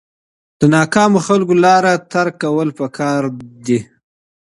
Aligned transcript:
د 0.59 0.61
ناکامو 0.75 1.19
خلکو 1.27 1.53
لارې 1.65 1.93
ترک 2.11 2.33
کول 2.43 2.69
پکار 2.79 3.21
دي. 3.65 3.79